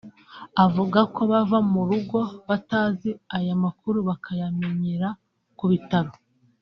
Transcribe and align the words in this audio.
Avuga 0.65 0.99
ko 1.13 1.21
bava 1.31 1.57
mu 1.71 1.81
rugo 1.89 2.19
batazi 2.47 3.11
aya 3.37 3.53
makuru 3.63 3.97
bakayamenyera 4.07 5.09
ku 5.57 5.65
bitaro 5.71 6.11